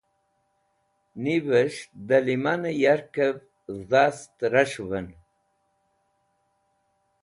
Nivẽs̃h 1.23 1.81
dẽ 2.07 2.21
ilmẽ 2.33 2.77
yarkẽv 2.81 3.37
dhast 3.89 4.35
ras̃hũvẽn. 4.53 5.07